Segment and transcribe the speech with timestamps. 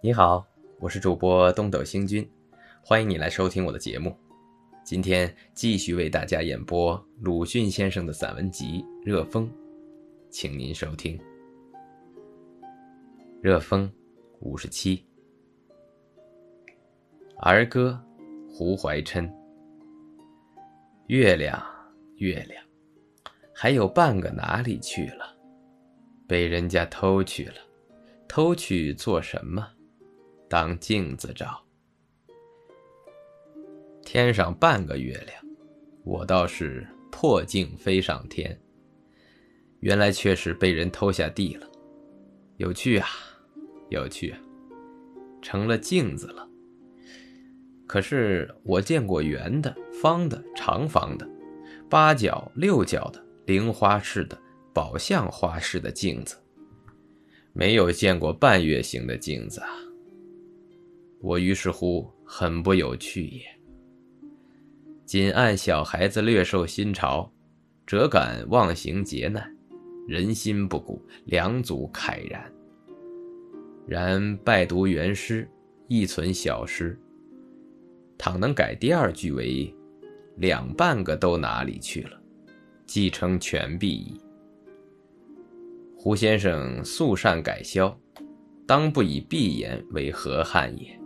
[0.00, 0.46] 你好，
[0.78, 2.24] 我是主播东斗星君，
[2.84, 4.16] 欢迎你来收听我的节目。
[4.84, 9.48] 今天继续为大家演播鲁迅先生的散文集《热风》，
[10.30, 11.18] 请您收听
[13.42, 13.90] 《热风》
[14.38, 15.04] 五十七
[17.38, 18.00] 儿歌，
[18.48, 19.28] 胡怀琛。
[21.08, 21.60] 月亮，
[22.18, 22.64] 月亮，
[23.52, 25.36] 还有半个哪里去了？
[26.28, 27.56] 被人家偷去了，
[28.28, 29.66] 偷去做什么？
[30.48, 31.62] 当镜子照。
[34.04, 35.44] 天上半个月亮，
[36.04, 38.58] 我倒是破镜飞上天。
[39.80, 41.70] 原来却是被人偷下地了，
[42.56, 43.06] 有趣啊，
[43.90, 44.40] 有趣啊，
[45.40, 46.48] 成了镜子了。
[47.86, 51.28] 可是我见过圆的、方的、长方的、
[51.88, 54.36] 八角、六角的、菱花式的、
[54.74, 56.36] 宝相花式的镜子，
[57.52, 59.68] 没有见过半月形的镜子啊。
[61.20, 63.42] 我于是乎很不有趣也，
[65.04, 67.30] 仅按小孩子略受新潮，
[67.86, 69.52] 辄敢妄行劫难，
[70.06, 72.52] 人心不古，两祖慨然。
[73.86, 75.48] 然拜读原诗，
[75.88, 76.98] 亦存小诗。
[78.18, 79.74] 倘能改第二句为
[80.36, 82.20] “两半个都哪里去了”，
[82.84, 84.20] 即成全璧矣。
[85.96, 87.98] 胡先生素善改销，
[88.66, 90.97] 当不以闭言为何憾也。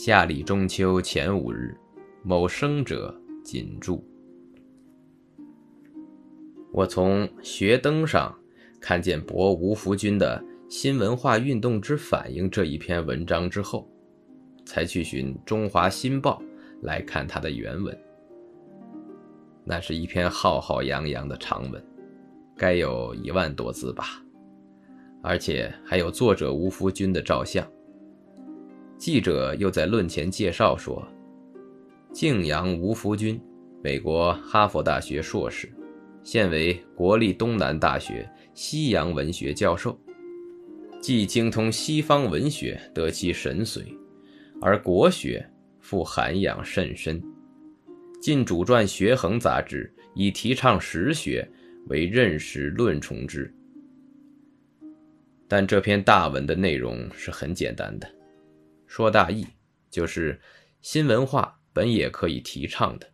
[0.00, 1.76] 夏历中秋前五日，
[2.22, 4.08] 某生者谨注。
[6.72, 8.32] 我从学登上
[8.80, 13.90] 看见博吴福军的新文化运动之反应这一篇文章之后，
[14.64, 16.40] 才去寻《中华新报》
[16.86, 17.98] 来看他的原文。
[19.64, 21.84] 那是一篇浩浩洋洋的长文，
[22.56, 24.24] 该有一万多字吧，
[25.24, 27.68] 而且还有作者吴福军的照相。
[28.98, 31.06] 记者又在论前介绍说
[32.12, 33.40] ：“敬阳吴福军，
[33.80, 35.70] 美国哈佛大学硕士，
[36.24, 39.96] 现为国立东南大学西洋文学教授。
[41.00, 43.84] 既精通西方文学，得其神髓，
[44.60, 47.22] 而国学复涵养甚深。
[48.20, 51.48] 近主撰《学衡》杂志，以提倡实学
[51.86, 53.54] 为认识论崇之。
[55.46, 58.08] 但这篇大文的内容是很简单的。”
[58.88, 59.46] 说大意，
[59.90, 60.40] 就是
[60.80, 63.12] 新文化本也可以提倡的，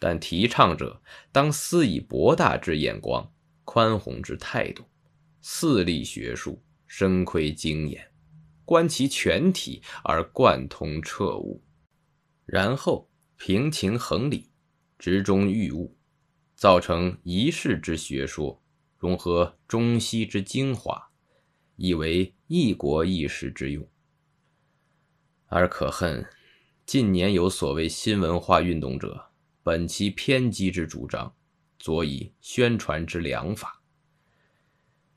[0.00, 1.00] 但提倡者
[1.32, 3.32] 当思以博大之眼光、
[3.64, 4.84] 宽宏之态度，
[5.40, 8.10] 四立学术，深窥经验，
[8.64, 11.62] 观其全体而贯通彻悟，
[12.44, 14.50] 然后平情衡理，
[14.98, 15.96] 执中寓物，
[16.56, 18.60] 造成一世之学说，
[18.98, 21.10] 融合中西之精华，
[21.76, 23.88] 以为一国一时之用。
[25.52, 26.24] 而可恨，
[26.86, 29.32] 近年有所谓新文化运动者，
[29.64, 31.34] 本其偏激之主张，
[31.76, 33.82] 佐以宣传之良法，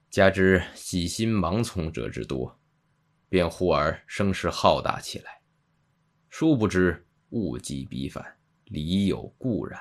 [0.09, 2.59] 加之喜心盲从者之多，
[3.29, 5.44] 便忽而声势浩大起来。
[6.31, 9.79] 殊不知物极必反，理有固然。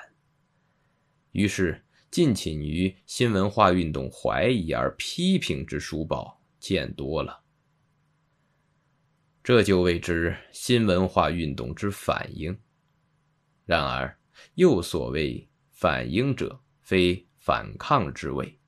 [1.31, 7.42] 于是近寝于新文化运动怀疑而批评之书报见多了。
[9.45, 12.57] 这就谓之新文化运动之反应。
[13.65, 14.17] 然而，
[14.55, 18.59] 又所谓反应者，非反抗之谓。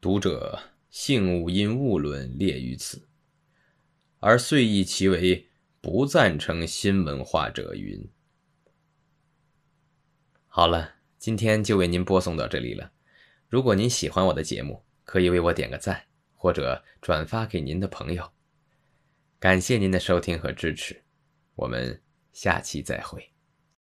[0.00, 0.58] 读者
[0.88, 3.08] 幸勿因误论列于此，
[4.20, 5.46] 而遂以其为
[5.82, 8.08] 不赞成新文化者云。
[10.46, 12.90] 好了，今天就为您播送到这里了。
[13.48, 18.35] 如果您喜欢我的节目，可以为我点个赞，或者转发给您的朋友。
[19.38, 21.02] 感谢您的收听和支持，
[21.54, 22.02] 我们
[22.32, 23.35] 下期再会。